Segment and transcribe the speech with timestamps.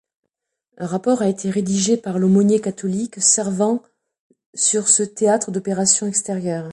[0.79, 3.83] Un rapport a été rédigé par l'aumônier catholique servant
[4.55, 6.69] sur ce théâtre d'opérations extérieures.